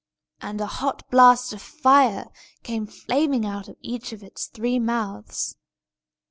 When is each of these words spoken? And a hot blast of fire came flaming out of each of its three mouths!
And 0.41 0.59
a 0.59 0.65
hot 0.65 1.07
blast 1.11 1.53
of 1.53 1.61
fire 1.61 2.31
came 2.63 2.87
flaming 2.87 3.45
out 3.45 3.67
of 3.69 3.77
each 3.81 4.11
of 4.13 4.23
its 4.23 4.47
three 4.47 4.79
mouths! 4.79 5.55